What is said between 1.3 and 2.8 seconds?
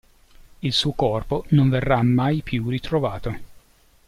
non verrà mai più